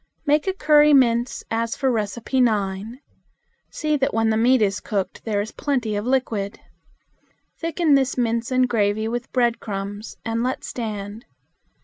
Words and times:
Make 0.25 0.47
a 0.47 0.53
curry 0.53 0.95
mince 0.95 1.43
as 1.51 1.75
for 1.75 1.91
No. 1.91 2.39
9. 2.39 2.99
See 3.69 3.95
that 3.97 4.15
when 4.15 4.31
the 4.31 4.35
meat 4.35 4.59
is 4.63 4.79
cooked 4.79 5.23
there 5.25 5.41
is 5.41 5.51
plenty 5.51 5.95
of 5.95 6.07
liquid. 6.07 6.59
Thicken 7.59 7.93
this 7.93 8.17
mince 8.17 8.49
and 8.49 8.67
gravy 8.67 9.07
with 9.07 9.31
bread 9.31 9.59
crumbs 9.59 10.17
and 10.25 10.41
let 10.41 10.63
stand. 10.63 11.25